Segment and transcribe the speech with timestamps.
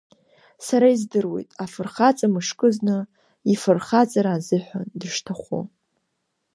[0.65, 2.97] Сара издыруеит, афырхаҵа мышкызны,
[3.53, 5.59] ифырхаҵара азыҳәан дышҭахо.